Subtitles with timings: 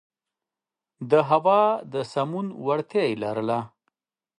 [1.11, 1.61] د هوا
[1.93, 3.59] د سمون وړتیا یې لرله.